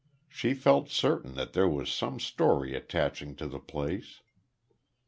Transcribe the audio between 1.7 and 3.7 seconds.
some story attaching to the